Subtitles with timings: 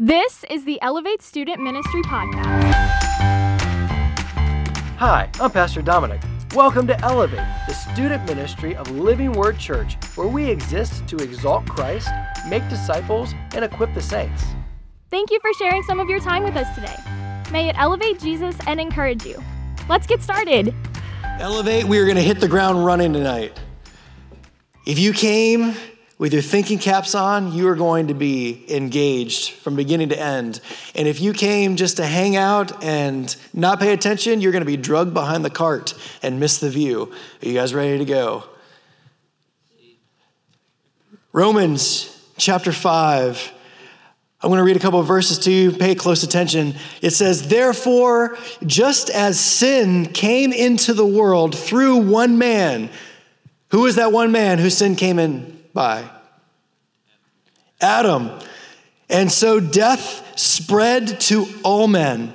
[0.00, 2.70] This is the Elevate Student Ministry Podcast.
[4.96, 6.20] Hi, I'm Pastor Dominic.
[6.54, 11.66] Welcome to Elevate, the student ministry of Living Word Church, where we exist to exalt
[11.66, 12.10] Christ,
[12.48, 14.44] make disciples, and equip the saints.
[15.10, 16.94] Thank you for sharing some of your time with us today.
[17.50, 19.42] May it elevate Jesus and encourage you.
[19.88, 20.72] Let's get started.
[21.40, 23.58] Elevate, we are going to hit the ground running tonight.
[24.86, 25.74] If you came
[26.18, 30.60] with your thinking caps on, you are going to be engaged from beginning to end.
[30.96, 34.66] And if you came just to hang out and not pay attention, you're going to
[34.66, 37.12] be drugged behind the cart and miss the view.
[37.42, 38.44] Are you guys ready to go?
[41.32, 43.52] Romans chapter 5.
[44.40, 45.70] I'm going to read a couple of verses to you.
[45.70, 46.74] Pay close attention.
[47.00, 52.90] It says, Therefore, just as sin came into the world through one man,
[53.70, 56.10] who is that one man whose sin came in by?
[57.80, 58.32] Adam.
[59.08, 62.32] And so death spread to all men.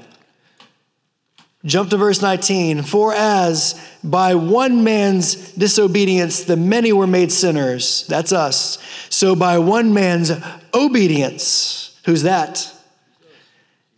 [1.65, 2.83] Jump to verse 19.
[2.83, 9.57] For as by one man's disobedience the many were made sinners, that's us, so by
[9.57, 10.31] one man's
[10.73, 12.73] obedience, who's that?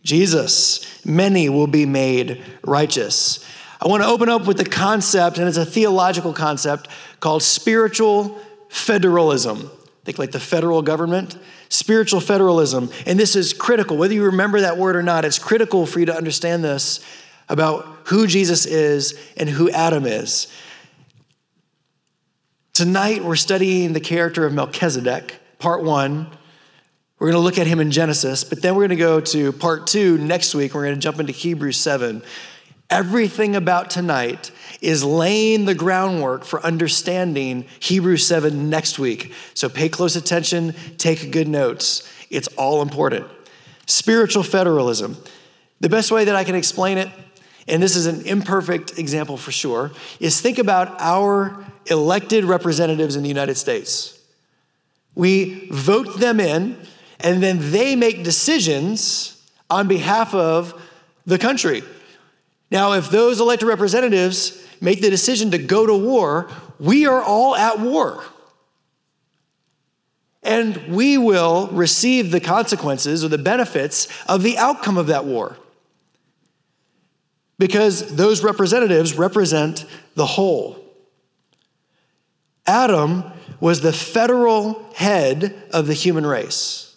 [0.02, 3.46] Jesus, many will be made righteous.
[3.80, 6.88] I want to open up with the concept, and it's a theological concept
[7.20, 9.70] called spiritual federalism.
[10.04, 11.36] Think like the federal government,
[11.68, 12.90] spiritual federalism.
[13.06, 13.96] And this is critical.
[13.96, 17.00] Whether you remember that word or not, it's critical for you to understand this
[17.48, 20.46] about who Jesus is and who Adam is.
[22.72, 26.28] Tonight, we're studying the character of Melchizedek, part one.
[27.18, 29.52] We're going to look at him in Genesis, but then we're going to go to
[29.52, 30.74] part two next week.
[30.74, 32.22] We're going to jump into Hebrews 7.
[32.90, 34.50] Everything about tonight
[34.86, 39.32] is laying the groundwork for understanding Hebrews 7 next week.
[39.52, 42.08] So pay close attention, take good notes.
[42.30, 43.26] It's all important.
[43.86, 45.16] Spiritual federalism.
[45.80, 47.08] The best way that I can explain it,
[47.66, 53.24] and this is an imperfect example for sure, is think about our elected representatives in
[53.24, 54.16] the United States.
[55.16, 56.78] We vote them in,
[57.18, 60.80] and then they make decisions on behalf of
[61.26, 61.82] the country.
[62.70, 66.48] Now, if those elected representatives make the decision to go to war,
[66.78, 68.22] we are all at war.
[70.42, 75.56] And we will receive the consequences or the benefits of the outcome of that war.
[77.58, 80.84] Because those representatives represent the whole.
[82.66, 83.24] Adam
[83.60, 86.96] was the federal head of the human race.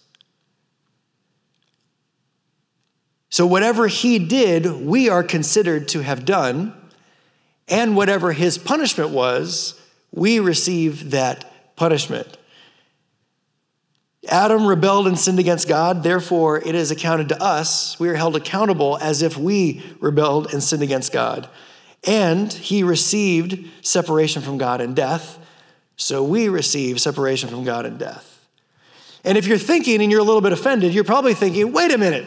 [3.29, 6.73] So, whatever he did, we are considered to have done,
[7.69, 9.79] and whatever his punishment was,
[10.11, 12.37] we receive that punishment.
[14.27, 17.99] Adam rebelled and sinned against God, therefore, it is accounted to us.
[17.99, 21.47] We are held accountable as if we rebelled and sinned against God.
[22.05, 25.37] And he received separation from God and death,
[25.95, 28.47] so we receive separation from God and death.
[29.23, 31.97] And if you're thinking and you're a little bit offended, you're probably thinking, wait a
[31.97, 32.25] minute,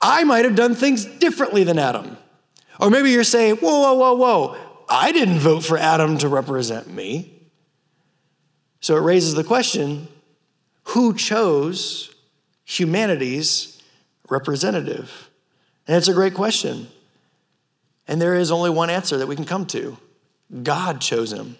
[0.00, 2.16] I might have done things differently than Adam.
[2.80, 4.56] Or maybe you're saying, whoa, whoa, whoa, whoa,
[4.88, 7.32] I didn't vote for Adam to represent me.
[8.80, 10.08] So it raises the question
[10.84, 12.12] who chose
[12.64, 13.80] humanity's
[14.28, 15.30] representative?
[15.86, 16.88] And it's a great question.
[18.08, 19.96] And there is only one answer that we can come to
[20.62, 21.56] God chose him.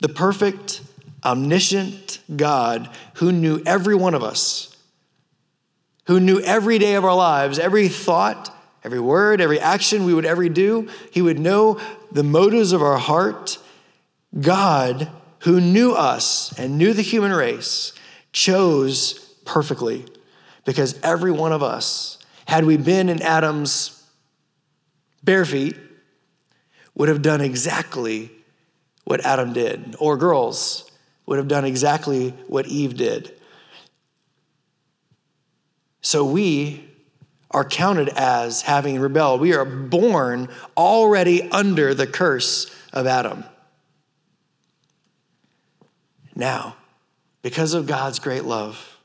[0.00, 0.80] The perfect,
[1.24, 4.76] omniscient God who knew every one of us
[6.06, 8.55] who knew every day of our lives, every thought,
[8.86, 10.88] every word, every action we would ever do.
[11.10, 11.80] He would know
[12.12, 13.58] the motives of our heart.
[14.40, 15.10] God,
[15.40, 17.92] who knew us and knew the human race,
[18.32, 19.14] chose
[19.44, 20.04] perfectly
[20.64, 24.08] because every one of us, had we been in Adam's
[25.24, 25.76] bare feet,
[26.94, 28.30] would have done exactly
[29.04, 30.88] what Adam did, or girls
[31.26, 33.32] would have done exactly what Eve did.
[36.02, 36.85] So we
[37.56, 39.40] are counted as having rebelled.
[39.40, 43.44] We are born already under the curse of Adam.
[46.34, 46.76] Now,
[47.40, 48.98] because of God's great love,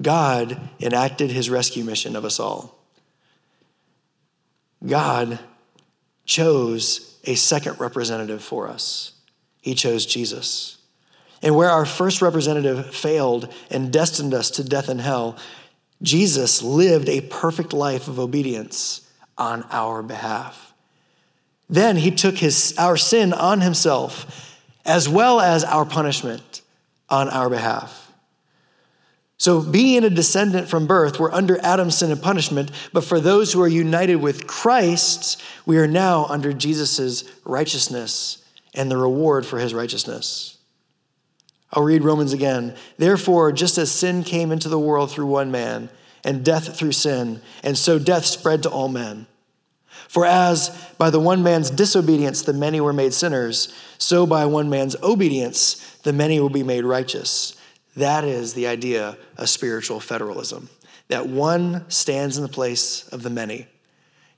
[0.00, 2.78] God enacted his rescue mission of us all.
[4.86, 5.38] God
[6.24, 9.12] chose a second representative for us.
[9.60, 10.78] He chose Jesus.
[11.42, 15.36] And where our first representative failed and destined us to death and hell,
[16.02, 19.06] Jesus lived a perfect life of obedience
[19.36, 20.72] on our behalf.
[21.68, 26.62] Then he took his, our sin on himself, as well as our punishment
[27.08, 28.12] on our behalf.
[29.38, 33.52] So, being a descendant from birth, we're under Adam's sin and punishment, but for those
[33.52, 38.44] who are united with Christ, we are now under Jesus' righteousness
[38.74, 40.58] and the reward for his righteousness.
[41.72, 42.74] I'll read Romans again.
[42.98, 45.88] Therefore, just as sin came into the world through one man,
[46.24, 49.26] and death through sin, and so death spread to all men.
[50.08, 54.68] For as by the one man's disobedience the many were made sinners, so by one
[54.68, 57.56] man's obedience the many will be made righteous.
[57.96, 60.68] That is the idea of spiritual federalism,
[61.08, 63.66] that one stands in the place of the many.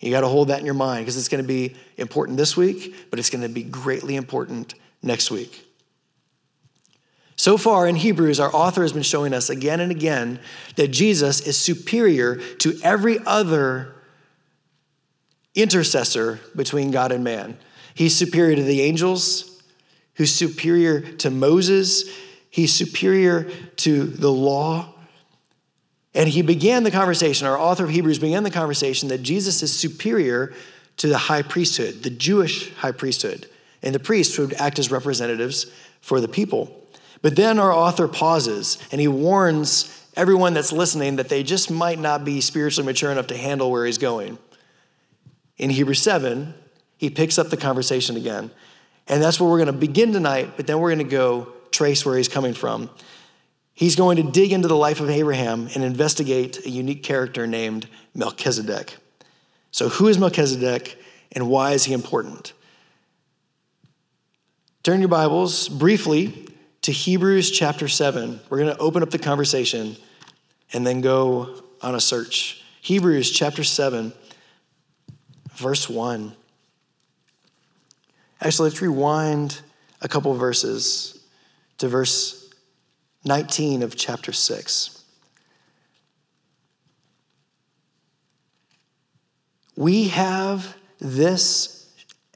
[0.00, 2.56] You got to hold that in your mind because it's going to be important this
[2.56, 5.64] week, but it's going to be greatly important next week.
[7.42, 10.38] So far in Hebrews, our author has been showing us again and again
[10.76, 13.96] that Jesus is superior to every other
[15.52, 17.58] intercessor between God and man.
[17.94, 19.60] He's superior to the angels,
[20.14, 22.08] he's superior to Moses,
[22.48, 24.94] He's superior to the law.
[26.14, 29.76] And he began the conversation, our author of Hebrews began the conversation that Jesus is
[29.76, 30.54] superior
[30.98, 33.48] to the high priesthood, the Jewish high priesthood.
[33.82, 36.78] And the priests would act as representatives for the people.
[37.22, 41.98] But then our author pauses and he warns everyone that's listening that they just might
[41.98, 44.38] not be spiritually mature enough to handle where he's going.
[45.56, 46.52] In Hebrews 7,
[46.98, 48.50] he picks up the conversation again.
[49.08, 52.04] And that's where we're going to begin tonight, but then we're going to go trace
[52.04, 52.90] where he's coming from.
[53.74, 57.88] He's going to dig into the life of Abraham and investigate a unique character named
[58.14, 58.96] Melchizedek.
[59.70, 60.98] So, who is Melchizedek
[61.32, 62.52] and why is he important?
[64.82, 66.51] Turn your Bibles briefly
[66.82, 68.40] to Hebrews chapter 7.
[68.50, 69.96] We're going to open up the conversation
[70.72, 72.62] and then go on a search.
[72.80, 74.12] Hebrews chapter 7,
[75.54, 76.34] verse 1.
[78.40, 79.60] Actually, let's rewind
[80.00, 81.24] a couple verses
[81.78, 82.50] to verse
[83.24, 85.04] 19 of chapter 6.
[89.76, 91.88] We have this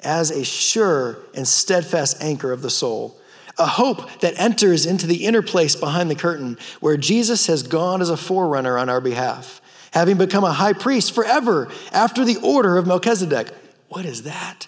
[0.04, 3.20] as a sure and steadfast anchor of the soul,
[3.58, 8.02] a hope that enters into the inner place behind the curtain where Jesus has gone
[8.02, 9.60] as a forerunner on our behalf,
[9.92, 13.48] having become a high priest forever after the order of Melchizedek.
[13.88, 14.66] What is that?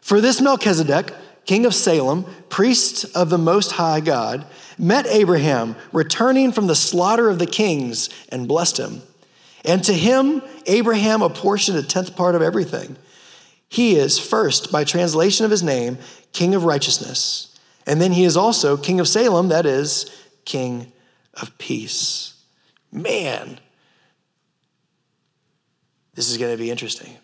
[0.00, 1.12] For this Melchizedek,
[1.44, 4.46] king of Salem, priest of the Most High God,
[4.78, 9.02] met Abraham returning from the slaughter of the kings and blessed him.
[9.64, 12.96] And to him, Abraham apportioned a tenth part of everything.
[13.68, 15.98] He is first, by translation of his name,
[16.32, 17.47] king of righteousness.
[17.88, 20.14] And then he is also king of Salem, that is,
[20.44, 20.92] king
[21.34, 22.34] of peace.
[22.92, 23.58] Man,
[26.14, 27.16] this is going to be interesting.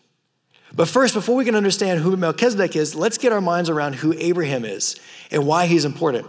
[0.75, 4.15] But first, before we can understand who Melchizedek is, let's get our minds around who
[4.17, 4.97] Abraham is
[5.31, 6.27] and why he's important.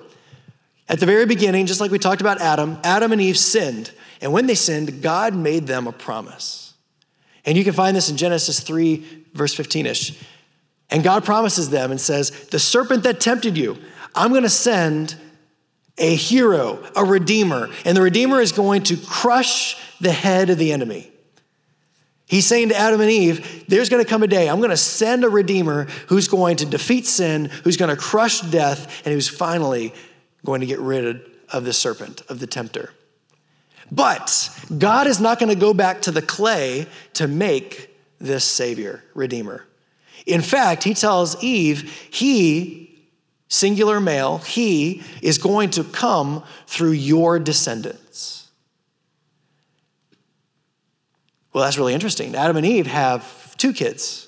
[0.89, 3.91] At the very beginning, just like we talked about Adam, Adam and Eve sinned.
[4.21, 6.73] And when they sinned, God made them a promise.
[7.45, 10.21] And you can find this in Genesis 3, verse 15 ish.
[10.89, 13.77] And God promises them and says, The serpent that tempted you,
[14.15, 15.15] I'm going to send
[15.97, 17.69] a hero, a redeemer.
[17.85, 21.11] And the redeemer is going to crush the head of the enemy.
[22.27, 24.77] He's saying to Adam and Eve, there's going to come a day, I'm going to
[24.77, 29.29] send a redeemer who's going to defeat sin, who's going to crush death, and who's
[29.29, 29.93] finally
[30.43, 31.21] going to get rid
[31.51, 32.91] of the serpent, of the tempter.
[33.91, 39.03] But God is not going to go back to the clay to make this Savior,
[39.13, 39.65] Redeemer.
[40.25, 42.94] In fact, he tells Eve, he,
[43.55, 48.49] singular male, he is going to come through your descendants.
[51.53, 52.35] Well, that's really interesting.
[52.35, 54.27] Adam and Eve have two kids.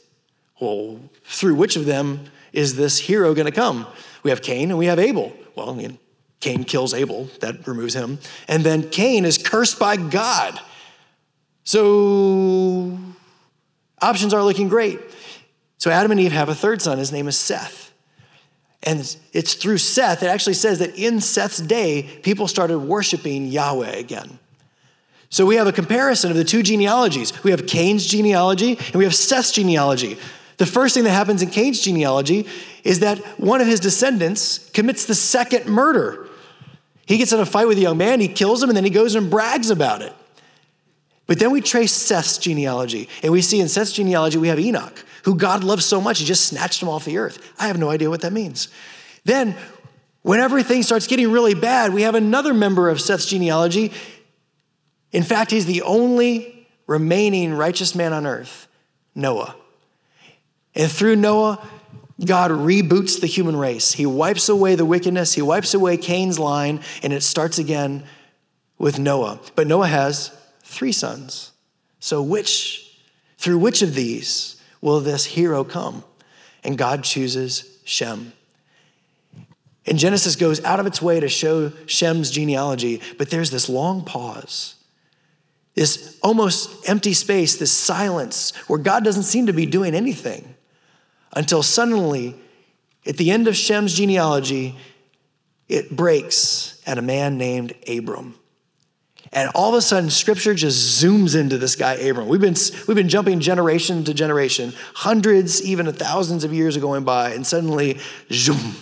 [0.62, 3.86] Well, through which of them is this hero going to come?
[4.24, 5.34] We have Cain and we have Abel.
[5.55, 6.00] Well, I mean,
[6.39, 8.19] Cain kills Abel, that removes him.
[8.48, 10.57] And then Cain is cursed by God.
[11.65, 12.98] So
[14.01, 15.01] options are looking great.
[15.79, 16.98] So Adam and Eve have a third son.
[16.98, 17.87] His name is Seth.
[18.88, 23.91] And it's through Seth, it actually says that in Seth's day, people started worshiping Yahweh
[23.91, 24.39] again.
[25.29, 27.44] So we have a comparison of the two genealogies.
[27.44, 30.17] We have Cain's genealogy and we have Seth's genealogy.
[30.56, 32.48] The first thing that happens in Cain's genealogy
[32.86, 36.25] is that one of his descendants commits the second murder.
[37.06, 38.89] He gets in a fight with a young man, he kills him, and then he
[38.89, 40.13] goes and brags about it.
[41.25, 45.03] But then we trace Seth's genealogy, and we see in Seth's genealogy we have Enoch,
[45.27, 47.53] who God loves so much, he just snatched him off the earth.
[47.60, 48.69] I have no idea what that means.
[49.25, 49.55] Then,
[50.24, 53.91] when everything starts getting really bad, we have another member of Seth's genealogy
[55.12, 58.67] in fact, he's the only remaining righteous man on earth,
[59.15, 59.55] Noah.
[60.75, 61.65] And through Noah,
[62.24, 63.93] God reboots the human race.
[63.93, 68.03] He wipes away the wickedness, he wipes away Cain's line, and it starts again
[68.77, 69.39] with Noah.
[69.55, 71.51] But Noah has three sons.
[72.00, 72.84] So which
[73.38, 74.57] through which of these
[74.88, 76.03] will this hero come?
[76.63, 78.32] And God chooses Shem.
[79.86, 84.03] And Genesis goes out of its way to show Shem's genealogy, but there's this long
[84.03, 84.75] pause,
[85.75, 90.56] this almost empty space, this silence where God doesn't seem to be doing anything
[91.34, 92.36] until suddenly,
[93.06, 94.75] at the end of Shem's genealogy,
[95.70, 98.36] it breaks at a man named Abram.
[99.34, 102.27] And all of a sudden, scripture just zooms into this guy, Abram.
[102.27, 102.55] We've been,
[102.88, 107.46] we've been jumping generation to generation, hundreds, even thousands of years are going by, and
[107.46, 108.00] suddenly,
[108.31, 108.75] zoom,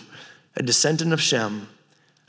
[0.55, 1.67] a descendant of Shem,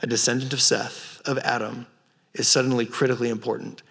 [0.01, 1.85] a descendant of Seth, of Adam,
[2.33, 3.81] is suddenly critically important.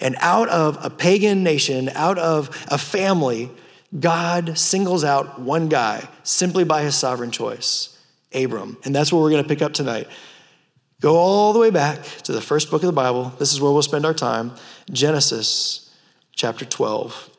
[0.00, 3.50] And out of a pagan nation, out of a family,
[3.98, 7.98] God singles out one guy simply by his sovereign choice,
[8.34, 8.76] Abram.
[8.84, 10.08] And that's what we're going to pick up tonight.
[11.00, 13.32] Go all the way back to the first book of the Bible.
[13.38, 14.52] This is where we'll spend our time
[14.90, 15.94] Genesis
[16.32, 17.30] chapter 12.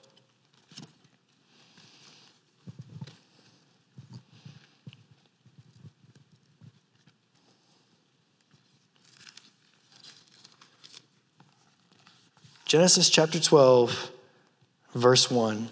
[12.64, 14.12] Genesis chapter 12,
[14.94, 15.70] verse 1.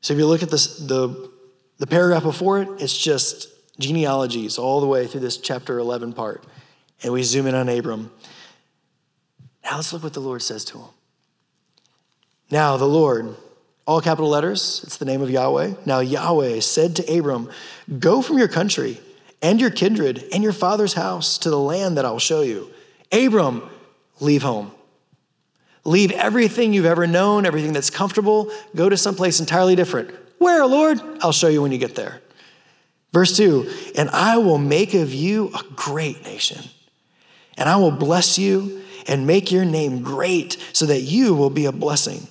[0.00, 1.30] So if you look at this, the,
[1.78, 3.48] the paragraph before it, it's just
[3.80, 6.44] genealogies all the way through this chapter 11 part.
[7.02, 8.12] And we zoom in on Abram.
[9.64, 10.88] Now let's look what the Lord says to him.
[12.50, 13.36] Now the Lord,
[13.86, 15.74] all capital letters, it's the name of Yahweh.
[15.86, 17.50] Now Yahweh said to Abram,
[17.98, 19.00] Go from your country
[19.42, 22.70] and your kindred and your father's house to the land that I will show you.
[23.12, 23.68] Abram,
[24.20, 24.72] leave home.
[25.84, 30.10] Leave everything you've ever known, everything that's comfortable, go to someplace entirely different.
[30.38, 31.00] Where, Lord?
[31.22, 32.20] I'll show you when you get there.
[33.12, 36.62] Verse 2 And I will make of you a great nation,
[37.56, 41.66] and I will bless you and make your name great so that you will be
[41.66, 42.26] a blessing.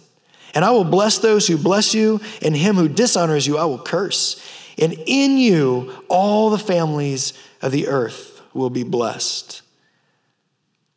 [0.54, 3.80] And I will bless those who bless you, and him who dishonors you, I will
[3.80, 4.44] curse.
[4.78, 9.62] And in you, all the families of the earth will be blessed.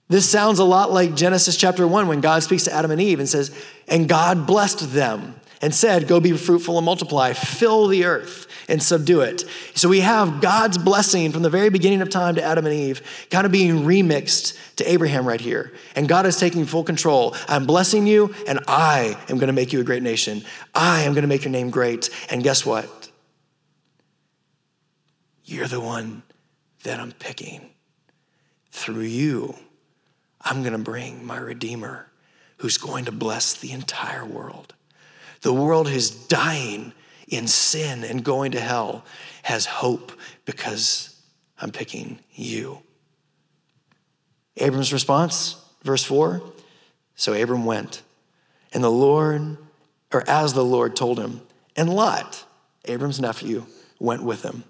[0.09, 3.19] This sounds a lot like Genesis chapter 1 when God speaks to Adam and Eve
[3.19, 3.51] and says,
[3.89, 8.83] And God blessed them and said, Go be fruitful and multiply, fill the earth and
[8.83, 9.45] subdue it.
[9.75, 13.03] So we have God's blessing from the very beginning of time to Adam and Eve
[13.31, 15.73] kind of being remixed to Abraham right here.
[15.95, 17.37] And God is taking full control.
[17.49, 20.43] I'm blessing you, and I am going to make you a great nation.
[20.75, 22.11] I am going to make your name great.
[22.31, 23.11] And guess what?
[25.45, 26.23] You're the one
[26.83, 27.71] that I'm picking.
[28.71, 29.55] Through you,
[30.41, 32.11] I'm going to bring my Redeemer
[32.57, 34.75] who's going to bless the entire world.
[35.43, 36.93] The world who's dying
[37.29, 39.05] in sin and going to hell
[39.43, 40.13] has hope
[40.45, 41.21] because
[41.59, 42.83] I'm picking you.
[44.57, 46.43] Abram's response, verse 4
[47.17, 48.03] So Abram went,
[48.73, 49.57] and the Lord,
[50.13, 51.41] or as the Lord told him,
[51.77, 52.45] and Lot,
[52.85, 53.67] Abram's nephew,
[53.99, 54.65] went with him.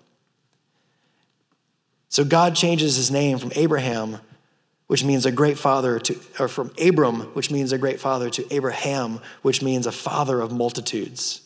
[2.08, 4.18] So God changes his name from Abraham,
[4.92, 8.54] which means a great father, to, or from Abram, which means a great father, to
[8.54, 11.40] Abraham, which means a father of multitudes.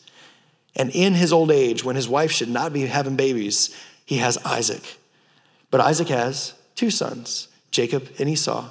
[0.75, 3.73] And in his old age, when his wife should not be having babies,
[4.03, 4.97] he has Isaac.
[5.71, 8.67] But Isaac has two sons, Jacob and Esau.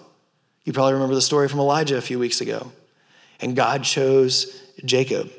[0.65, 2.71] You probably remember the story from Elijah a few weeks ago.
[3.41, 5.33] And God chose Jacob.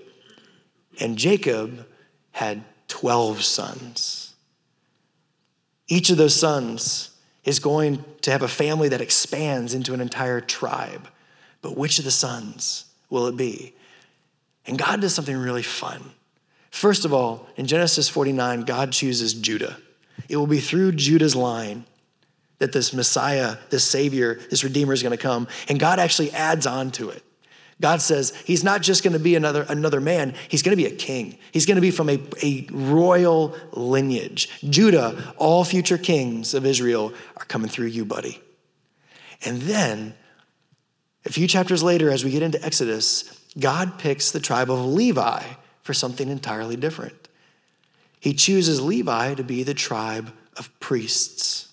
[1.00, 1.86] And Jacob
[2.32, 4.34] had 12 sons.
[5.88, 7.12] Each of those sons
[7.48, 11.08] is going to have a family that expands into an entire tribe.
[11.62, 13.74] But which of the sons will it be?
[14.66, 16.12] And God does something really fun.
[16.72, 19.78] First of all, in Genesis 49, God chooses Judah.
[20.28, 21.86] It will be through Judah's line
[22.60, 25.48] that this Messiah, this Savior, this Redeemer is going to come.
[25.70, 27.24] And God actually adds on to it.
[27.80, 30.92] God says he's not just going to be another, another man, he's going to be
[30.92, 31.38] a king.
[31.52, 34.50] He's going to be from a, a royal lineage.
[34.68, 38.42] Judah, all future kings of Israel are coming through you, buddy.
[39.46, 40.16] And then,
[41.26, 45.44] a few chapters later, as we get into Exodus, God picks the tribe of Levi
[45.84, 47.28] for something entirely different.
[48.20, 51.67] He chooses Levi to be the tribe of priests.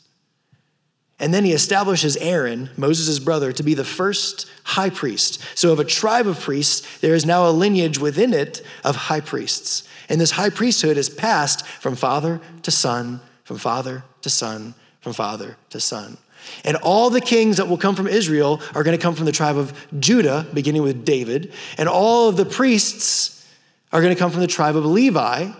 [1.21, 5.41] And then he establishes Aaron, Moses' brother, to be the first high priest.
[5.55, 9.21] So, of a tribe of priests, there is now a lineage within it of high
[9.21, 9.89] priests.
[10.09, 15.13] And this high priesthood is passed from father to son, from father to son, from
[15.13, 16.19] father to son.
[16.65, 19.33] And all the kings that will come from Israel are going to come from the
[19.33, 21.53] tribe of Judah, beginning with David.
[21.79, 23.49] And all of the priests
[23.93, 25.51] are going to come from the tribe of Levi,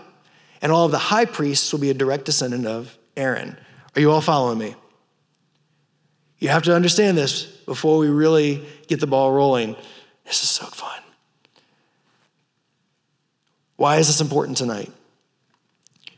[0.61, 3.57] and all of the high priests will be a direct descendant of Aaron.
[3.95, 4.75] Are you all following me?
[6.39, 9.75] You have to understand this before we really get the ball rolling.
[10.25, 11.01] This is so fun.
[13.77, 14.91] Why is this important tonight?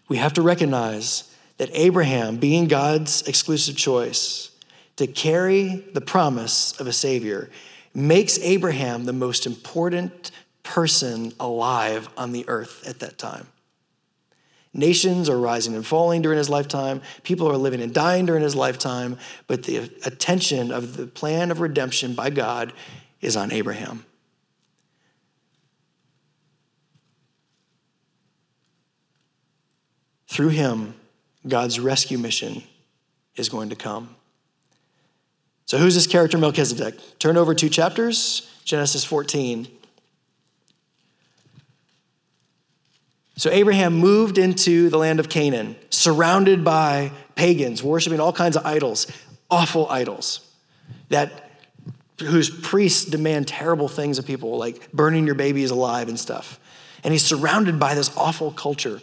[0.07, 4.51] We have to recognize that Abraham, being God's exclusive choice
[4.95, 7.49] to carry the promise of a Savior,
[7.93, 10.31] makes Abraham the most important
[10.63, 13.47] person alive on the earth at that time.
[14.77, 17.01] Nations are rising and falling during his lifetime.
[17.23, 19.17] People are living and dying during his lifetime.
[19.47, 22.71] But the attention of the plan of redemption by God
[23.19, 24.05] is on Abraham.
[30.27, 30.93] Through him,
[31.47, 32.61] God's rescue mission
[33.35, 34.15] is going to come.
[35.65, 36.95] So, who's this character, Melchizedek?
[37.17, 39.67] Turn over two chapters, Genesis 14.
[43.37, 48.65] So, Abraham moved into the land of Canaan, surrounded by pagans, worshiping all kinds of
[48.65, 49.07] idols,
[49.49, 50.41] awful idols,
[51.09, 51.51] that
[52.19, 56.59] whose priests demand terrible things of people, like burning your babies alive and stuff.
[57.03, 59.01] And he's surrounded by this awful culture.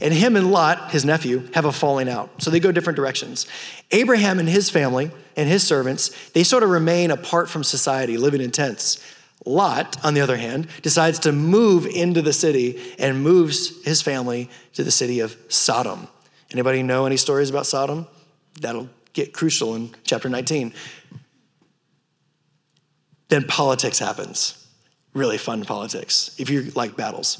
[0.00, 2.42] And him and Lot, his nephew, have a falling out.
[2.42, 3.46] So they go different directions.
[3.90, 8.40] Abraham and his family and his servants, they sort of remain apart from society, living
[8.40, 9.02] in tents.
[9.48, 14.50] Lot, on the other hand, decides to move into the city and moves his family
[14.74, 16.06] to the city of Sodom.
[16.50, 18.06] Anybody know any stories about Sodom?
[18.60, 20.72] That'll get crucial in chapter 19.
[23.28, 24.66] Then politics happens.
[25.14, 27.38] Really fun politics, if you like battles.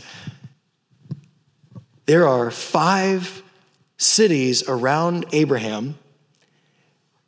[2.06, 3.42] There are five
[3.98, 5.98] cities around Abraham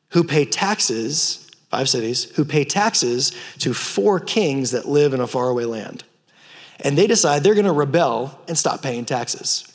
[0.08, 5.26] who pay taxes, five cities, who pay taxes to four kings that live in a
[5.26, 6.04] faraway land.
[6.80, 9.66] And they decide they're going to rebel and stop paying taxes.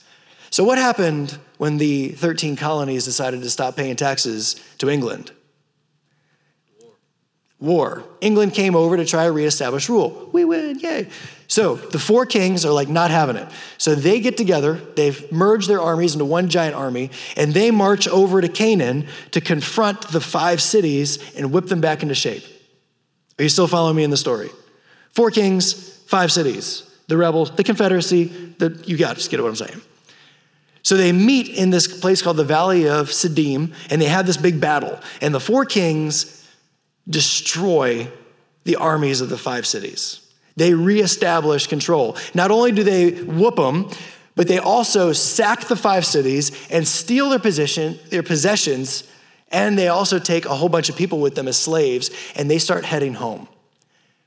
[0.50, 5.32] So, what happened when the 13 colonies decided to stop paying taxes to England?
[7.60, 8.04] War.
[8.22, 10.30] England came over to try to reestablish rule.
[10.34, 11.08] We win, yay.
[11.48, 13.48] So the four kings are like not having it.
[13.78, 18.08] So they get together, they've merged their armies into one giant army, and they march
[18.08, 22.44] over to Canaan to confront the five cities and whip them back into shape.
[23.40, 24.50] Are you still following me in the story?
[25.12, 26.84] Four kings, five cities.
[27.08, 28.26] The rebels, the Confederacy,
[28.58, 29.82] the, you got, just get what I'm saying.
[30.82, 34.38] So they meet in this place called the Valley of Siddim, and they have this
[34.38, 35.00] big battle.
[35.22, 36.35] And the four kings
[37.10, 38.08] destroy
[38.64, 40.22] the armies of the five cities.
[40.56, 42.18] They reestablish control.
[42.34, 43.90] Not only do they whoop them,
[44.36, 49.04] but they also sack the five cities and steal their position, their possessions,
[49.52, 52.60] and they also take a whole bunch of people with them as slaves, and they
[52.60, 53.48] start heading home.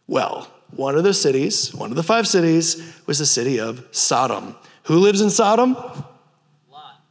[0.06, 4.54] Well, one of those cities, one of the five cities, was the city of Sodom.
[4.84, 5.74] Who lives in Sodom?
[5.74, 7.02] Lot.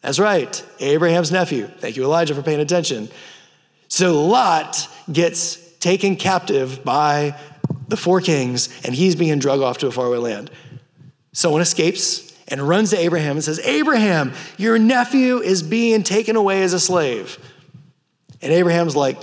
[0.00, 1.66] That's right, Abraham's nephew.
[1.66, 3.10] Thank you, Elijah, for paying attention.
[3.90, 7.36] So Lot gets taken captive by
[7.88, 10.50] the four kings, and he's being drugged off to a faraway land.
[11.32, 16.62] Someone escapes and runs to Abraham and says, Abraham, your nephew is being taken away
[16.62, 17.38] as a slave.
[18.40, 19.18] And Abraham's like,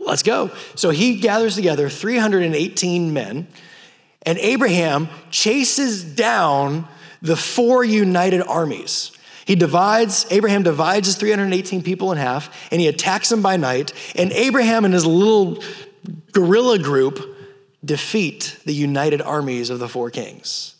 [0.00, 0.50] let's go.
[0.74, 3.46] So he gathers together 318 men,
[4.22, 6.88] and Abraham chases down
[7.22, 9.12] the four united armies.
[9.48, 13.94] He divides, Abraham divides his 318 people in half, and he attacks them by night.
[14.14, 15.64] And Abraham and his little
[16.32, 17.18] guerrilla group
[17.82, 20.76] defeat the united armies of the four kings.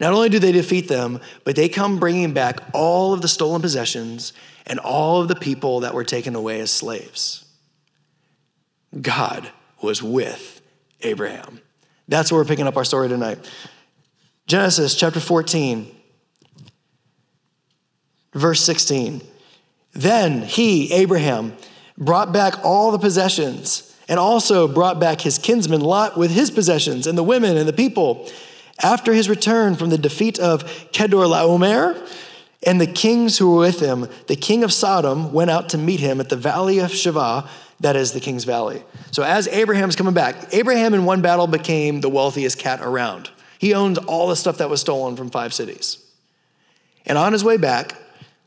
[0.00, 3.60] Not only do they defeat them, but they come bringing back all of the stolen
[3.60, 4.32] possessions
[4.64, 7.44] and all of the people that were taken away as slaves.
[8.98, 9.46] God
[9.82, 10.62] was with
[11.02, 11.60] Abraham.
[12.08, 13.46] That's where we're picking up our story tonight.
[14.46, 15.95] Genesis chapter 14,
[18.36, 19.22] Verse 16.
[19.94, 21.56] Then he, Abraham,
[21.96, 27.06] brought back all the possessions and also brought back his kinsman Lot with his possessions
[27.06, 28.30] and the women and the people.
[28.82, 32.06] After his return from the defeat of Chedorlaomer
[32.62, 36.00] and the kings who were with him, the king of Sodom went out to meet
[36.00, 37.48] him at the valley of Shaveh,
[37.80, 38.82] that is the king's valley.
[39.12, 43.30] So as Abraham's coming back, Abraham in one battle became the wealthiest cat around.
[43.58, 46.02] He owned all the stuff that was stolen from five cities.
[47.06, 47.96] And on his way back,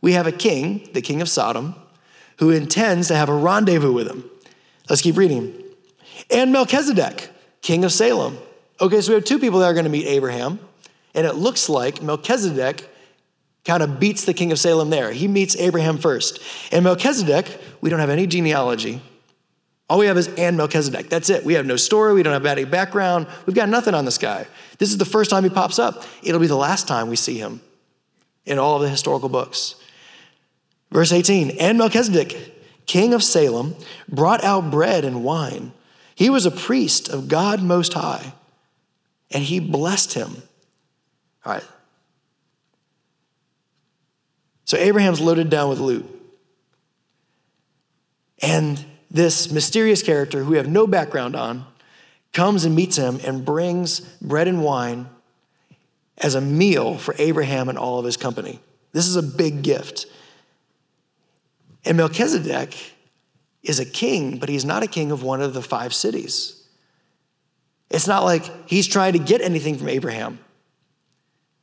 [0.01, 1.75] we have a king, the king of Sodom,
[2.37, 4.23] who intends to have a rendezvous with him.
[4.89, 5.53] Let's keep reading.
[6.31, 7.29] And Melchizedek,
[7.61, 8.37] king of Salem.
[8.81, 10.59] Okay, so we have two people that are going to meet Abraham,
[11.13, 12.89] and it looks like Melchizedek
[13.65, 15.11] kind of beats the king of Salem there.
[15.11, 16.41] He meets Abraham first.
[16.71, 19.01] And Melchizedek, we don't have any genealogy.
[19.89, 21.09] All we have is and Melchizedek.
[21.09, 21.43] That's it.
[21.43, 22.13] We have no story.
[22.13, 23.27] We don't have any background.
[23.45, 24.45] We've got nothing on this guy.
[24.77, 26.03] This is the first time he pops up.
[26.23, 27.59] It'll be the last time we see him
[28.45, 29.75] in all of the historical books.
[30.91, 33.75] Verse 18, and Melchizedek, king of Salem,
[34.07, 35.71] brought out bread and wine.
[36.15, 38.33] He was a priest of God Most High,
[39.31, 40.41] and he blessed him.
[41.45, 41.63] All right.
[44.65, 46.05] So Abraham's loaded down with loot.
[48.41, 51.65] And this mysterious character, who we have no background on,
[52.33, 55.09] comes and meets him and brings bread and wine
[56.17, 58.59] as a meal for Abraham and all of his company.
[58.91, 60.05] This is a big gift.
[61.85, 62.75] And Melchizedek
[63.63, 66.67] is a king, but he's not a king of one of the five cities.
[67.89, 70.39] It's not like he's trying to get anything from Abraham.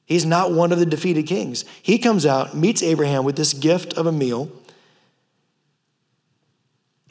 [0.04, 1.64] He's not one of the defeated kings.
[1.82, 4.50] He comes out, meets Abraham with this gift of a meal,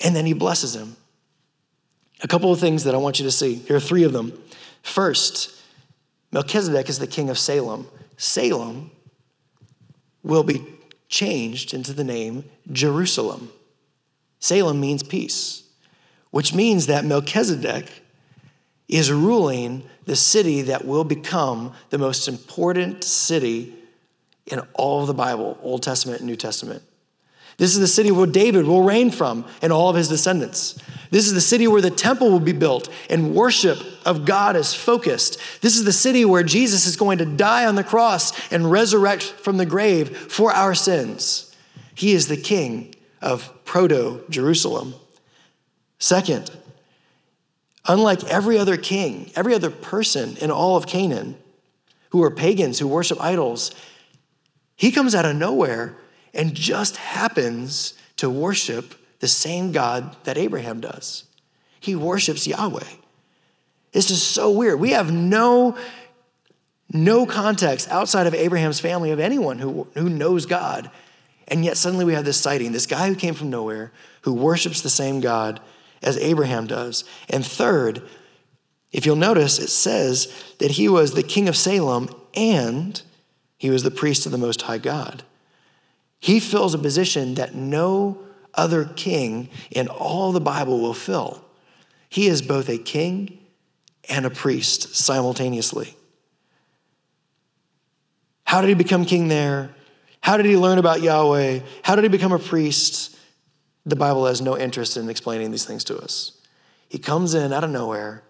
[0.03, 0.95] and then he blesses him.
[2.23, 3.55] A couple of things that I want you to see.
[3.55, 4.37] Here are three of them.
[4.81, 5.61] First,
[6.31, 7.87] Melchizedek is the king of Salem.
[8.17, 8.91] Salem
[10.23, 10.65] will be
[11.07, 13.49] changed into the name Jerusalem.
[14.39, 15.63] Salem means peace,
[16.31, 17.89] which means that Melchizedek
[18.87, 23.73] is ruling the city that will become the most important city
[24.45, 26.83] in all of the Bible, Old Testament and New Testament.
[27.57, 30.77] This is the city where David will reign from and all of his descendants.
[31.11, 34.73] This is the city where the temple will be built and worship of God is
[34.73, 35.39] focused.
[35.61, 39.23] This is the city where Jesus is going to die on the cross and resurrect
[39.23, 41.55] from the grave for our sins.
[41.93, 44.95] He is the king of proto Jerusalem.
[45.97, 46.51] Second,
[47.87, 51.37] unlike every other king, every other person in all of Canaan
[52.09, 53.71] who are pagans, who worship idols,
[54.75, 55.95] he comes out of nowhere
[56.35, 61.23] and just happens to worship the same God that Abraham does.
[61.79, 62.83] He worships Yahweh.
[63.91, 64.79] This is so weird.
[64.79, 65.77] We have no,
[66.91, 70.91] no context outside of Abraham's family of anyone who, who knows God.
[71.47, 73.91] And yet suddenly we have this sighting this guy who came from nowhere,
[74.23, 75.61] who worships the same God
[76.03, 77.05] as Abraham does.
[77.29, 78.01] And third,
[78.91, 83.01] if you'll notice, it says that he was the king of Salem and
[83.57, 85.23] he was the priest of the Most High God.
[86.19, 88.17] He fills a position that no
[88.53, 91.43] other king in all the Bible will fill.
[92.09, 93.39] He is both a king
[94.07, 95.95] and a priest simultaneously.
[98.45, 99.71] How did he become king there?
[100.21, 101.59] How did he learn about Yahweh?
[101.83, 103.17] How did he become a priest?
[103.85, 106.31] The Bible has no interest in explaining these things to us.
[106.87, 108.23] He comes in out of nowhere,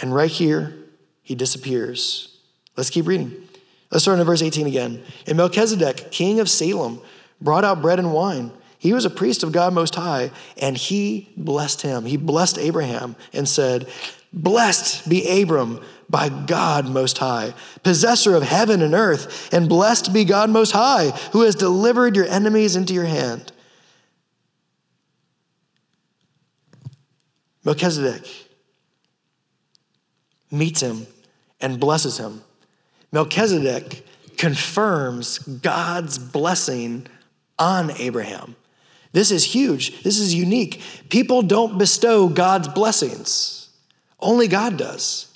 [0.00, 0.76] and right here,
[1.22, 2.38] he disappears.
[2.76, 3.47] Let's keep reading.
[3.90, 5.02] Let's start in verse 18 again.
[5.26, 7.00] And Melchizedek, king of Salem,
[7.40, 8.52] brought out bread and wine.
[8.78, 12.04] He was a priest of God Most High, and he blessed him.
[12.04, 13.88] He blessed Abraham and said,
[14.32, 20.24] Blessed be Abram by God Most High, possessor of heaven and earth, and blessed be
[20.24, 23.52] God Most High, who has delivered your enemies into your hand.
[27.64, 28.26] Melchizedek
[30.50, 31.06] meets him
[31.60, 32.42] and blesses him.
[33.12, 34.04] Melchizedek
[34.36, 37.06] confirms God's blessing
[37.58, 38.56] on Abraham.
[39.12, 40.02] This is huge.
[40.02, 40.80] This is unique.
[41.08, 43.68] People don't bestow God's blessings,
[44.20, 45.26] only God does.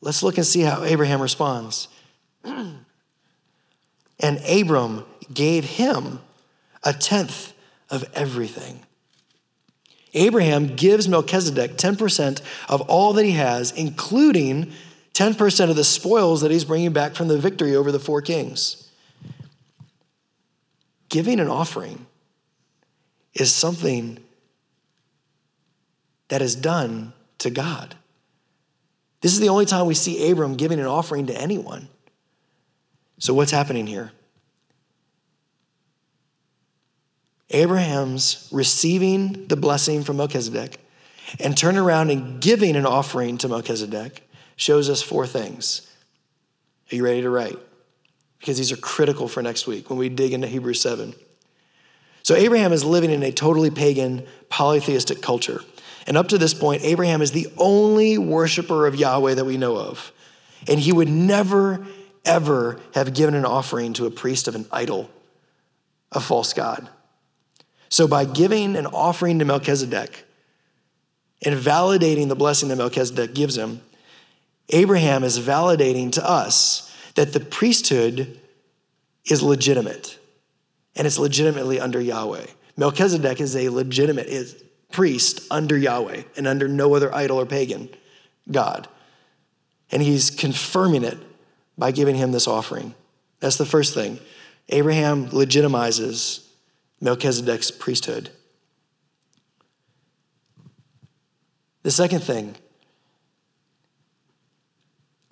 [0.00, 1.88] Let's look and see how Abraham responds.
[2.44, 2.80] and
[4.20, 6.20] Abram gave him
[6.84, 7.52] a tenth
[7.90, 8.80] of everything.
[10.14, 14.72] Abraham gives Melchizedek 10% of all that he has, including
[15.16, 18.90] 10% of the spoils that he's bringing back from the victory over the four kings.
[21.08, 22.04] Giving an offering
[23.32, 24.18] is something
[26.28, 27.94] that is done to God.
[29.22, 31.88] This is the only time we see Abram giving an offering to anyone.
[33.18, 34.12] So, what's happening here?
[37.48, 40.78] Abraham's receiving the blessing from Melchizedek
[41.40, 44.25] and turn around and giving an offering to Melchizedek
[44.56, 45.86] shows us four things.
[46.90, 47.58] Are you ready to write?
[48.38, 51.14] Because these are critical for next week when we dig into Hebrews 7.
[52.22, 55.60] So, Abraham is living in a totally pagan, polytheistic culture.
[56.06, 59.76] And up to this point, Abraham is the only worshiper of Yahweh that we know
[59.76, 60.12] of.
[60.68, 61.86] And he would never,
[62.24, 65.10] ever have given an offering to a priest of an idol,
[66.10, 66.88] a false god.
[67.88, 70.24] So, by giving an offering to Melchizedek
[71.44, 73.80] and validating the blessing that Melchizedek gives him,
[74.70, 78.40] Abraham is validating to us that the priesthood
[79.24, 80.18] is legitimate
[80.94, 82.46] and it's legitimately under Yahweh.
[82.76, 87.88] Melchizedek is a legitimate priest under Yahweh and under no other idol or pagan
[88.50, 88.88] God.
[89.90, 91.18] And he's confirming it
[91.78, 92.94] by giving him this offering.
[93.40, 94.18] That's the first thing.
[94.68, 96.46] Abraham legitimizes
[97.00, 98.30] Melchizedek's priesthood.
[101.82, 102.56] The second thing,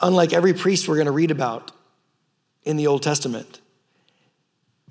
[0.01, 1.73] unlike every priest we're going to read about
[2.65, 3.61] in the Old Testament,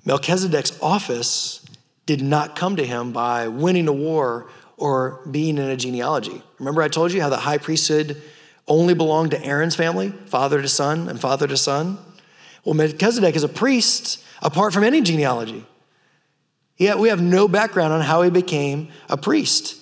[0.04, 1.64] Melchizedek's office
[2.06, 6.42] did not come to him by winning a war or being in a genealogy.
[6.58, 8.20] Remember, I told you how the high priesthood
[8.66, 11.98] only belonged to Aaron's family, father to son and father to son?
[12.64, 15.66] Well, Melchizedek is a priest apart from any genealogy.
[16.76, 19.76] Yet we have no background on how he became a priest.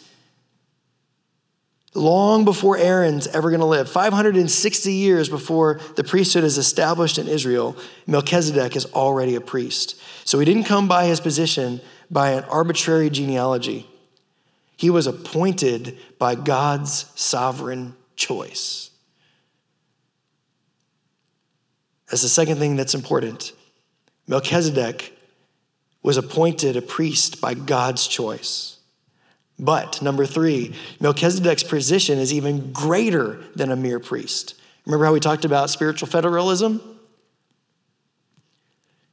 [1.94, 7.28] Long before Aaron's ever going to live, 560 years before the priesthood is established in
[7.28, 7.76] Israel,
[8.06, 10.00] Melchizedek is already a priest.
[10.24, 13.86] So he didn't come by his position by an arbitrary genealogy.
[14.76, 18.90] He was appointed by God's sovereign choice.
[22.08, 23.52] That's the second thing that's important.
[24.26, 25.16] Melchizedek
[26.02, 28.71] was appointed a priest by God's choice.
[29.58, 34.54] But, number three, Melchizedek's position is even greater than a mere priest.
[34.86, 36.80] Remember how we talked about spiritual federalism?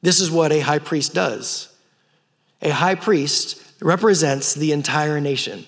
[0.01, 1.67] This is what a high priest does.
[2.61, 5.65] A high priest represents the entire nation.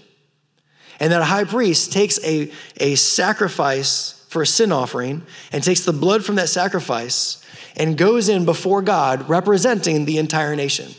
[0.99, 5.81] And that a high priest takes a, a sacrifice for a sin offering and takes
[5.81, 10.91] the blood from that sacrifice and goes in before God representing the entire nation.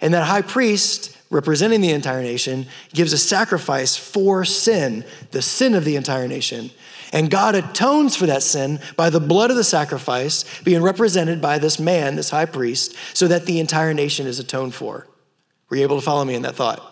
[0.00, 5.74] And that high priest, representing the entire nation, gives a sacrifice for sin, the sin
[5.74, 6.70] of the entire nation.
[7.12, 11.58] And God atones for that sin by the blood of the sacrifice being represented by
[11.58, 15.06] this man, this high priest, so that the entire nation is atoned for.
[15.68, 16.86] Were you able to follow me in that thought?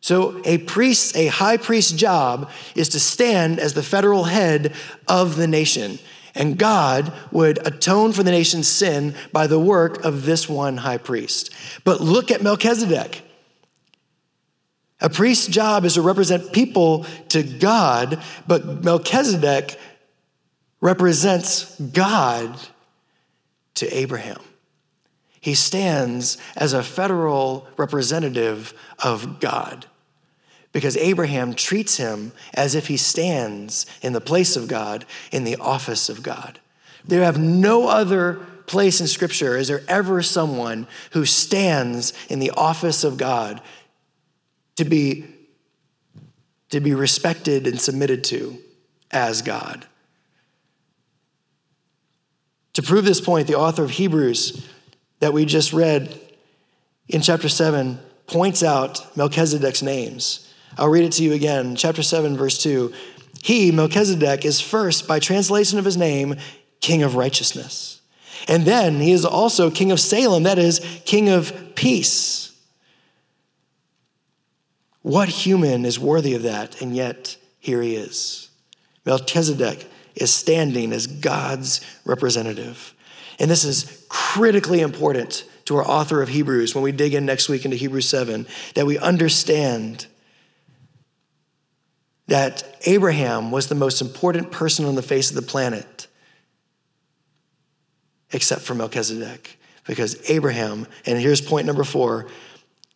[0.00, 4.72] So, a priest, a high priest's job is to stand as the federal head
[5.08, 5.98] of the nation.
[6.36, 10.98] And God would atone for the nation's sin by the work of this one high
[10.98, 11.50] priest.
[11.82, 13.22] But look at Melchizedek.
[15.00, 19.78] A priest's job is to represent people to God, but Melchizedek
[20.80, 22.58] represents God
[23.74, 24.40] to Abraham.
[25.40, 29.86] He stands as a federal representative of God
[30.76, 35.56] because Abraham treats him as if he stands in the place of God, in the
[35.56, 36.60] office of God.
[37.02, 38.34] There have no other
[38.66, 43.62] place in Scripture is there ever someone who stands in the office of God
[44.74, 45.24] to be,
[46.68, 48.58] to be respected and submitted to
[49.10, 49.86] as God.
[52.74, 54.68] To prove this point, the author of Hebrews
[55.20, 56.20] that we just read
[57.08, 60.46] in chapter 7 points out Melchizedek's names.
[60.78, 61.76] I'll read it to you again.
[61.76, 62.92] Chapter 7, verse 2.
[63.42, 66.36] He, Melchizedek, is first, by translation of his name,
[66.80, 68.00] King of righteousness.
[68.48, 72.52] And then he is also King of Salem, that is, King of peace.
[75.02, 76.80] What human is worthy of that?
[76.82, 78.50] And yet, here he is.
[79.04, 82.94] Melchizedek is standing as God's representative.
[83.38, 87.48] And this is critically important to our author of Hebrews when we dig in next
[87.48, 90.06] week into Hebrews 7 that we understand
[92.28, 96.08] that Abraham was the most important person on the face of the planet,
[98.32, 99.58] except for Melchizedek.
[99.86, 102.26] Because Abraham, and here's point number four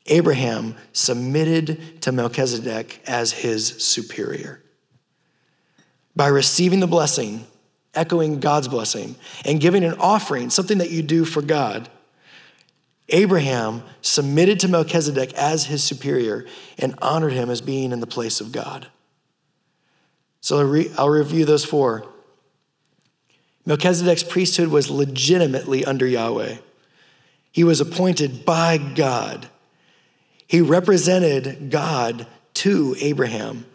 [0.06, 4.62] Abraham submitted to Melchizedek as his superior.
[6.16, 7.46] By receiving the blessing,
[7.94, 9.14] echoing God's blessing,
[9.44, 11.88] and giving an offering, something that you do for God,
[13.10, 16.46] Abraham submitted to Melchizedek as his superior
[16.78, 18.88] and honored him as being in the place of God.
[20.40, 22.06] So I'll, re- I'll review those four.
[23.66, 26.56] Melchizedek's priesthood was legitimately under Yahweh.
[27.52, 29.48] He was appointed by God.
[30.46, 33.66] He represented God to Abraham.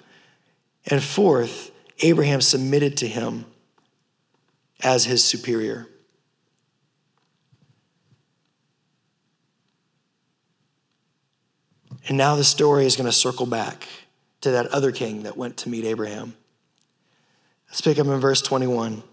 [0.87, 3.45] And fourth, Abraham submitted to him
[4.81, 5.87] as his superior.
[12.07, 13.87] And now the story is going to circle back
[14.41, 16.35] to that other king that went to meet Abraham.
[17.75, 19.03] Let's pick up in verse 21.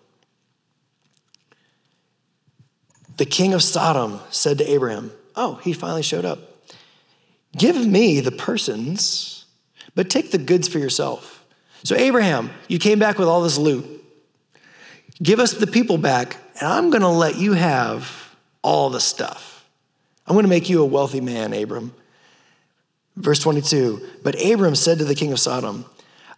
[3.17, 6.39] The king of Sodom said to Abraham, Oh, he finally showed up.
[7.59, 9.47] Give me the persons,
[9.97, 11.45] but take the goods for yourself.
[11.83, 13.85] So, Abraham, you came back with all this loot.
[15.21, 19.67] Give us the people back, and I'm going to let you have all the stuff.
[20.25, 21.93] I'm going to make you a wealthy man, Abram.
[23.17, 25.85] Verse 22 But Abram said to the king of Sodom,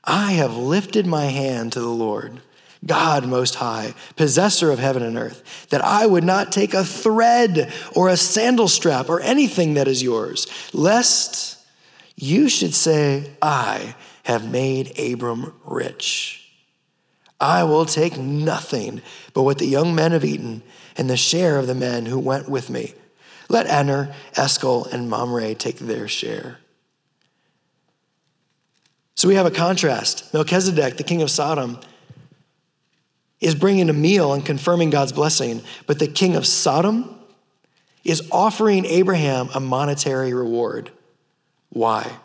[0.04, 2.40] I have lifted my hand to the Lord.
[2.86, 7.72] God Most High, possessor of heaven and earth, that I would not take a thread
[7.94, 11.58] or a sandal strap or anything that is yours, lest
[12.16, 16.40] you should say, I have made Abram rich.
[17.40, 20.62] I will take nothing but what the young men have eaten
[20.96, 22.94] and the share of the men who went with me.
[23.48, 26.58] Let Aner, Eshcol, and Mamre take their share.
[29.24, 30.34] So we have a contrast.
[30.34, 31.80] Melchizedek, the king of Sodom,
[33.40, 37.18] is bringing a meal and confirming God's blessing, but the king of Sodom
[38.04, 40.90] is offering Abraham a monetary reward.
[41.70, 42.18] Why?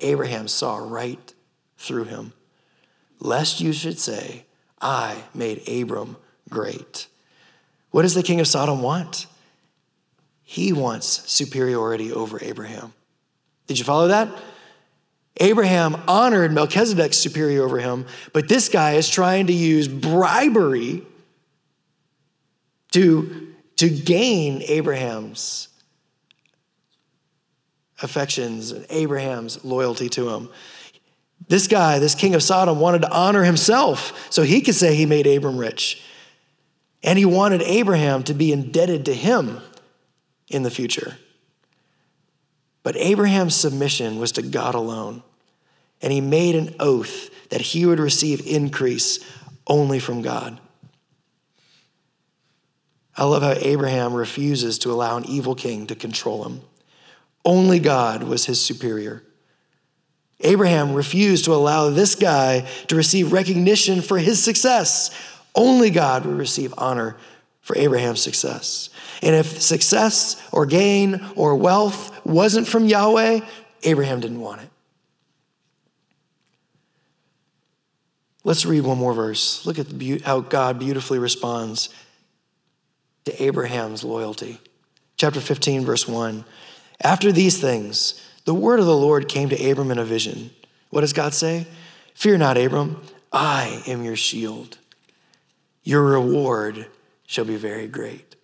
[0.00, 1.34] Abraham saw right
[1.76, 2.32] through him.
[3.20, 4.46] Lest you should say,
[4.80, 6.16] I made Abram
[6.48, 7.08] great.
[7.90, 9.26] What does the king of Sodom want?
[10.44, 12.94] He wants superiority over Abraham.
[13.66, 14.30] Did you follow that?
[15.38, 21.02] Abraham honored Melchizedek's superior over him, but this guy is trying to use bribery
[22.92, 25.68] to, to gain Abraham's
[28.00, 30.48] affections and Abraham's loyalty to him.
[31.48, 35.06] This guy, this king of Sodom, wanted to honor himself so he could say he
[35.06, 36.02] made Abram rich.
[37.02, 39.60] And he wanted Abraham to be indebted to him
[40.48, 41.18] in the future.
[42.84, 45.24] But Abraham's submission was to God alone.
[46.00, 49.18] And he made an oath that he would receive increase
[49.66, 50.60] only from God.
[53.16, 56.60] I love how Abraham refuses to allow an evil king to control him.
[57.44, 59.22] Only God was his superior.
[60.40, 65.10] Abraham refused to allow this guy to receive recognition for his success.
[65.54, 67.16] Only God would receive honor
[67.64, 68.90] for Abraham's success.
[69.22, 73.40] And if success or gain or wealth wasn't from Yahweh,
[73.82, 74.68] Abraham didn't want it.
[78.44, 79.64] Let's read one more verse.
[79.64, 81.88] Look at be- how God beautifully responds
[83.24, 84.60] to Abraham's loyalty.
[85.16, 86.44] Chapter 15, verse 1.
[87.02, 90.50] After these things, the word of the Lord came to Abram in a vision.
[90.90, 91.66] What does God say?
[92.14, 93.00] Fear not, Abram,
[93.32, 94.76] I am your shield.
[95.82, 96.88] Your reward
[97.34, 98.36] shall be very great.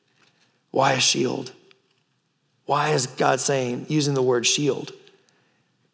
[0.73, 1.53] Why a shield?
[2.67, 4.93] Why is God saying, using the word shield?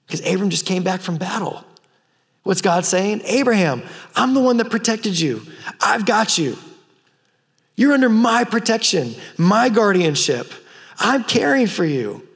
[0.06, 1.62] Because Abram just came back from battle.
[2.42, 3.22] What's God saying?
[3.24, 3.82] Abraham,
[4.14, 5.42] I'm the one that protected you.
[5.80, 6.56] I've got you.
[7.76, 10.50] You're under my protection, my guardianship.
[10.98, 12.26] I'm caring for you.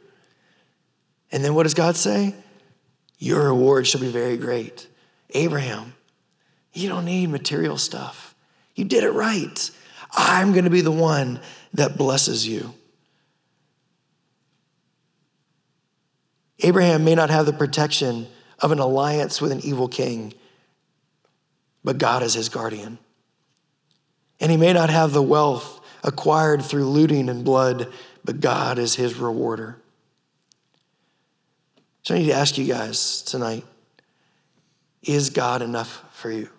[1.33, 2.35] And then what does God say?
[3.19, 4.89] Your reward shall be very great.
[5.31, 5.95] Abraham,
[6.73, 8.35] you don't need material stuff.
[8.75, 9.71] You did it right.
[10.13, 11.41] I'm going to be the one
[11.75, 12.75] that blesses you.
[16.61, 18.27] Abraham may not have the protection
[18.59, 20.35] of an alliance with an evil king,
[21.83, 22.99] but God is his guardian.
[24.41, 27.91] And he may not have the wealth acquired through looting and blood,
[28.25, 29.81] but God is his rewarder.
[32.03, 33.65] So I need to ask you guys tonight
[35.03, 36.51] is God enough for you?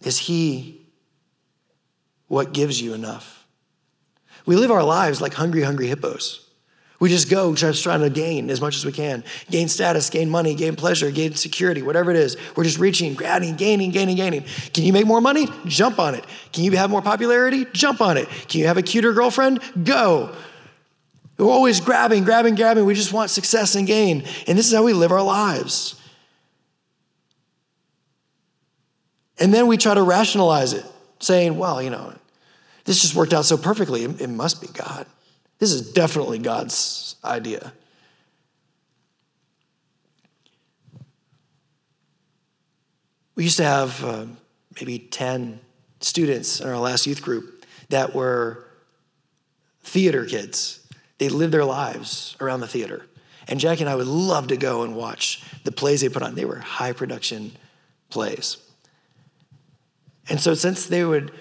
[0.00, 0.87] Is he
[2.28, 3.46] what gives you enough?
[4.46, 6.48] We live our lives like hungry, hungry hippos.
[7.00, 10.28] We just go just trying to gain as much as we can gain status, gain
[10.28, 12.36] money, gain pleasure, gain security, whatever it is.
[12.56, 14.44] We're just reaching, grabbing, gaining, gaining, gaining.
[14.74, 15.46] Can you make more money?
[15.66, 16.24] Jump on it.
[16.52, 17.66] Can you have more popularity?
[17.72, 18.28] Jump on it.
[18.48, 19.60] Can you have a cuter girlfriend?
[19.84, 20.34] Go.
[21.38, 22.84] We're always grabbing, grabbing, grabbing.
[22.84, 24.24] We just want success and gain.
[24.48, 25.94] And this is how we live our lives.
[29.38, 30.84] And then we try to rationalize it,
[31.20, 32.12] saying, well, you know,
[32.88, 34.04] this just worked out so perfectly.
[34.04, 35.04] It must be God.
[35.58, 37.74] This is definitely God's idea.
[43.34, 44.24] We used to have uh,
[44.80, 45.60] maybe 10
[46.00, 48.64] students in our last youth group that were
[49.82, 50.80] theater kids.
[51.18, 53.04] They lived their lives around the theater.
[53.48, 56.36] And Jackie and I would love to go and watch the plays they put on.
[56.36, 57.52] They were high production
[58.08, 58.56] plays.
[60.30, 61.32] And so, since they would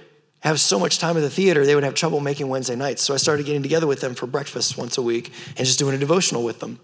[0.47, 3.01] have so much time at the theater, they would have trouble making Wednesday nights.
[3.01, 5.95] So I started getting together with them for breakfast once a week and just doing
[5.95, 6.79] a devotional with them.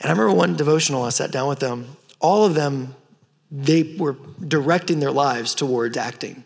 [0.00, 1.96] And I remember one devotional, I sat down with them.
[2.20, 2.94] All of them,
[3.50, 6.44] they were directing their lives towards acting.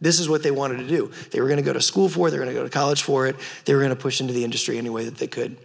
[0.00, 1.10] This is what they wanted to do.
[1.30, 2.70] They were going to go to school for it, they were going to go to
[2.70, 5.26] college for it, they were going to push into the industry any way that they
[5.26, 5.56] could.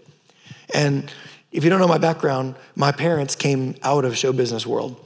[0.74, 1.12] And
[1.52, 5.05] if you don't know my background, my parents came out of show business world.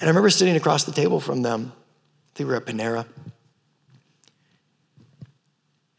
[0.00, 1.72] And I remember sitting across the table from them.
[2.34, 3.06] They were at Panera.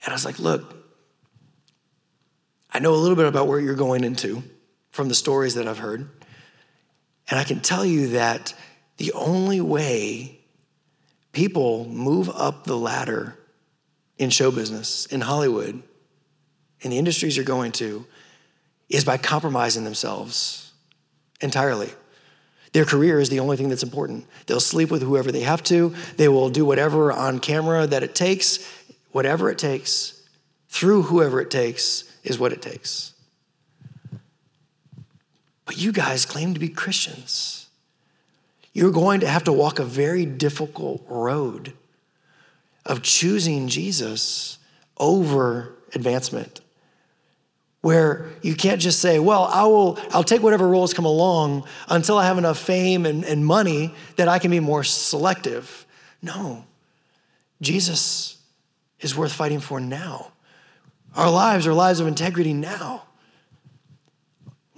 [0.04, 0.76] And I was like, look,
[2.74, 4.42] I know a little bit about where you're going into
[4.90, 6.10] from the stories that I've heard.
[7.30, 8.56] And I can tell you that
[8.98, 10.40] the only way
[11.32, 13.38] people move up the ladder
[14.18, 15.82] in show business, in Hollywood,
[16.82, 18.06] in the industries you're going to,
[18.90, 20.74] is by compromising themselves
[21.40, 21.90] entirely.
[22.74, 24.26] Their career is the only thing that's important.
[24.46, 25.94] They'll sleep with whoever they have to.
[26.18, 28.60] They will do whatever on camera that it takes,
[29.12, 30.22] whatever it takes,
[30.70, 33.14] through whoever it takes, is what it takes.
[35.66, 37.68] But you guys claim to be Christians.
[38.74, 41.74] You're going to have to walk a very difficult road
[42.86, 44.58] of choosing Jesus
[44.98, 46.62] over advancement
[47.82, 52.18] where you can't just say, well, I will, I'll take whatever roles come along until
[52.18, 55.86] I have enough fame and, and money that I can be more selective.
[56.22, 56.66] No,
[57.60, 58.38] Jesus
[59.00, 60.32] is worth fighting for now.
[61.16, 63.04] Our lives are lives of integrity now.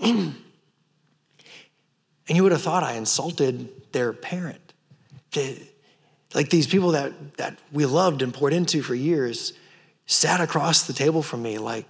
[0.01, 0.33] and
[2.29, 4.73] you would have thought I insulted their parent.
[6.33, 9.53] like these people that, that we loved and poured into for years
[10.05, 11.85] sat across the table from me like,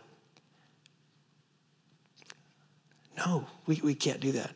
[3.26, 4.51] no, we, we can't do that.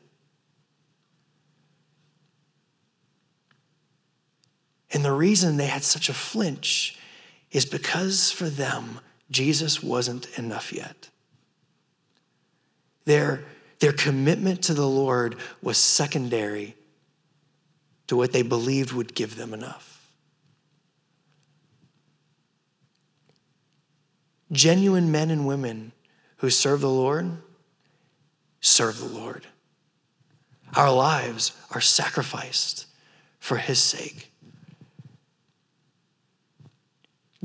[4.91, 6.97] And the reason they had such a flinch
[7.51, 8.99] is because for them,
[9.29, 11.09] Jesus wasn't enough yet.
[13.05, 13.43] Their,
[13.79, 16.75] their commitment to the Lord was secondary
[18.07, 19.93] to what they believed would give them enough.
[24.51, 25.91] Genuine men and women
[26.37, 27.37] who serve the Lord
[28.61, 29.47] serve the Lord.
[30.75, 32.85] Our lives are sacrificed
[33.39, 34.31] for His sake.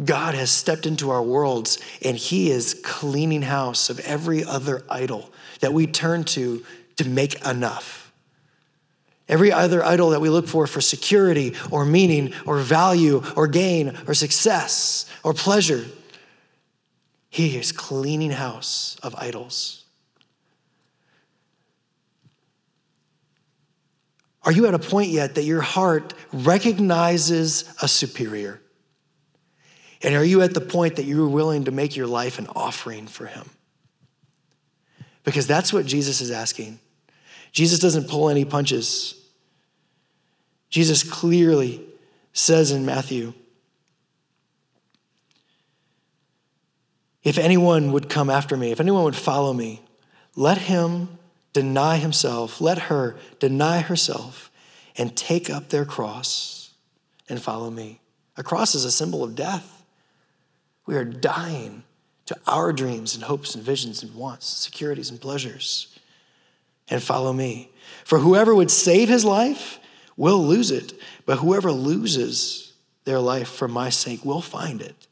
[0.03, 5.31] God has stepped into our worlds and He is cleaning house of every other idol
[5.61, 6.65] that we turn to
[6.97, 8.13] to make enough.
[9.29, 13.97] Every other idol that we look for for security or meaning or value or gain
[14.07, 15.85] or success or pleasure,
[17.31, 19.82] He is cleaning house of idols.
[24.45, 28.61] Are you at a point yet that your heart recognizes a superior?
[30.03, 33.07] And are you at the point that you're willing to make your life an offering
[33.07, 33.49] for him?
[35.25, 36.81] Because that's what Jesus is asking.
[37.53, 39.15] Jesus doesn't pull any punches.
[40.71, 41.85] Jesus clearly
[42.33, 43.35] says in Matthew
[47.23, 49.81] if anyone would come after me, if anyone would follow me,
[50.35, 51.19] let him
[51.53, 54.51] deny himself, let her deny herself
[54.97, 56.71] and take up their cross
[57.29, 58.01] and follow me.
[58.37, 59.85] A cross is a symbol of death.
[60.87, 61.85] We are dying
[62.27, 65.99] to our dreams and hopes and visions and wants, securities and pleasures,
[66.89, 67.71] and follow me.
[68.05, 69.79] For whoever would save his life
[70.17, 70.95] will lose it,
[71.27, 72.73] but whoever loses
[73.05, 75.07] their life for my sake will find it.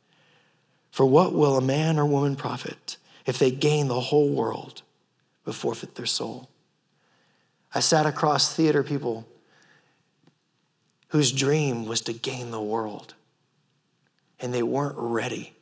[0.90, 4.82] For what will a man or woman profit if they gain the whole world?
[5.44, 6.48] But forfeit their soul.
[7.74, 9.26] I sat across theater people
[11.08, 13.14] whose dream was to gain the world,
[14.38, 15.54] and they weren't ready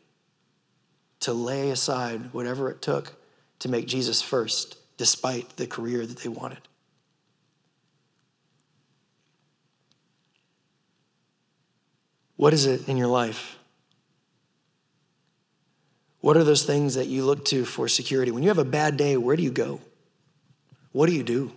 [1.20, 3.14] to lay aside whatever it took
[3.58, 6.60] to make Jesus first, despite the career that they wanted.
[12.36, 13.57] What is it in your life
[16.20, 18.30] what are those things that you look to for security?
[18.30, 19.80] When you have a bad day, where do you go?
[20.92, 21.52] What do you do?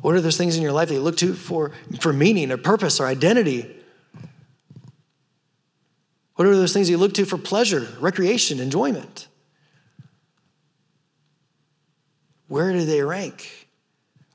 [0.00, 2.56] What are those things in your life that you look to for, for meaning or
[2.56, 3.74] purpose or identity?
[6.36, 9.26] What are those things you look to for pleasure, recreation, enjoyment?
[12.46, 13.68] Where do they rank?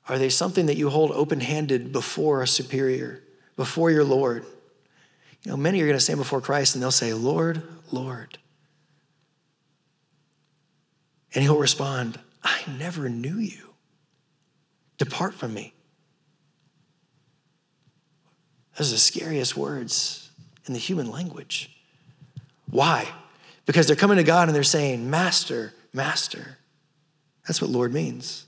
[0.09, 3.23] Are they something that you hold open handed before a superior,
[3.55, 4.45] before your Lord?
[5.43, 8.37] You know, many are going to stand before Christ and they'll say, Lord, Lord.
[11.33, 13.69] And he'll respond, I never knew you.
[14.97, 15.73] Depart from me.
[18.77, 20.29] Those are the scariest words
[20.65, 21.75] in the human language.
[22.69, 23.07] Why?
[23.65, 26.57] Because they're coming to God and they're saying, Master, Master.
[27.47, 28.45] That's what Lord means.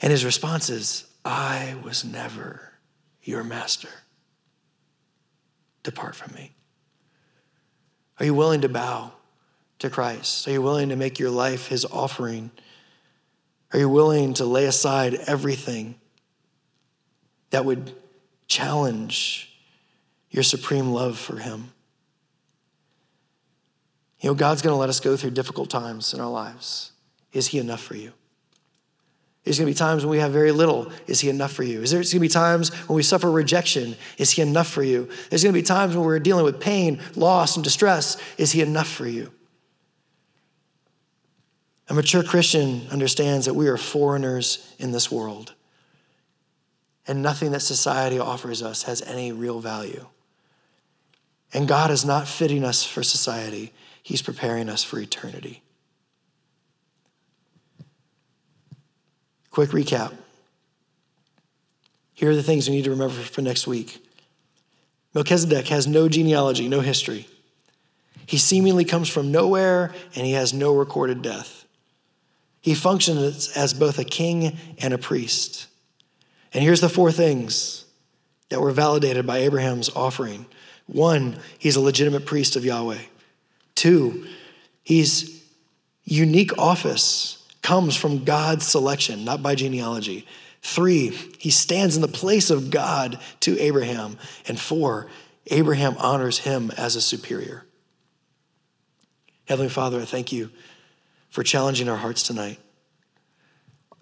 [0.00, 2.72] And his response is, I was never
[3.22, 3.88] your master.
[5.82, 6.52] Depart from me.
[8.18, 9.12] Are you willing to bow?
[9.80, 10.46] To Christ?
[10.48, 12.50] Are you willing to make your life his offering?
[13.72, 15.96] Are you willing to lay aside everything
[17.50, 17.92] that would
[18.46, 19.52] challenge
[20.30, 21.72] your supreme love for him?
[24.20, 26.92] You know, God's going to let us go through difficult times in our lives.
[27.32, 28.12] Is he enough for you?
[29.44, 30.92] There's going to be times when we have very little.
[31.06, 31.80] Is He enough for you?
[31.80, 33.96] Is there going to be times when we suffer rejection?
[34.18, 35.08] Is He enough for you?
[35.30, 38.18] There's going to be times when we're dealing with pain, loss, and distress.
[38.36, 39.32] Is He enough for you?
[41.90, 45.54] A mature Christian understands that we are foreigners in this world,
[47.08, 50.06] and nothing that society offers us has any real value.
[51.52, 53.72] And God is not fitting us for society,
[54.04, 55.62] He's preparing us for eternity.
[59.50, 60.14] Quick recap.
[62.14, 64.00] Here are the things we need to remember for next week.
[65.12, 67.26] Melchizedek has no genealogy, no history.
[68.26, 71.59] He seemingly comes from nowhere and he has no recorded death.
[72.60, 75.66] He functions as both a king and a priest.
[76.52, 77.84] And here's the four things
[78.50, 80.46] that were validated by Abraham's offering
[80.86, 82.98] one, he's a legitimate priest of Yahweh.
[83.76, 84.26] Two,
[84.82, 85.40] his
[86.04, 90.26] unique office comes from God's selection, not by genealogy.
[90.62, 94.18] Three, he stands in the place of God to Abraham.
[94.48, 95.06] And four,
[95.46, 97.64] Abraham honors him as a superior.
[99.46, 100.50] Heavenly Father, I thank you
[101.30, 102.58] for challenging our hearts tonight.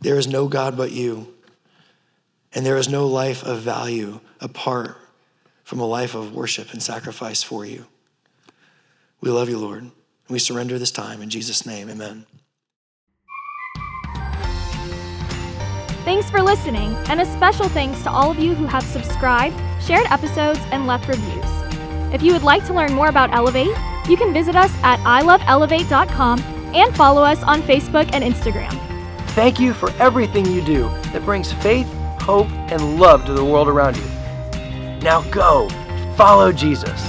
[0.01, 1.35] There is no God but you,
[2.55, 4.97] and there is no life of value apart
[5.65, 7.87] from a life of worship and sacrifice for you.
[9.21, 9.93] We love you, Lord, and
[10.29, 11.91] we surrender this time in Jesus' name.
[11.91, 12.25] Amen.
[16.05, 20.07] Thanks for listening, and a special thanks to all of you who have subscribed, shared
[20.07, 21.45] episodes, and left reviews.
[22.15, 23.77] If you would like to learn more about Elevate,
[24.09, 28.73] you can visit us at iloveelevate.com and follow us on Facebook and Instagram.
[29.31, 31.91] Thank you for everything you do that brings faith,
[32.21, 34.05] hope, and love to the world around you.
[35.01, 35.69] Now go,
[36.17, 37.01] follow Jesus.